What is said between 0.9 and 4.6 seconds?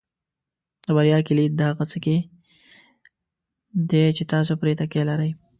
بریا کلید د هغه څه کې دی چې تاسو